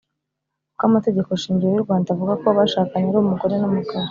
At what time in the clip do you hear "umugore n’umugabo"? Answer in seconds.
3.21-3.99